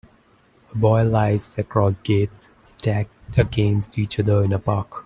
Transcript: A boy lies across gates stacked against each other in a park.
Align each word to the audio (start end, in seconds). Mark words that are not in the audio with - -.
A 0.71 0.75
boy 0.75 1.03
lies 1.03 1.59
across 1.59 1.99
gates 1.99 2.47
stacked 2.59 3.13
against 3.37 3.99
each 3.99 4.19
other 4.19 4.43
in 4.43 4.51
a 4.51 4.57
park. 4.57 4.87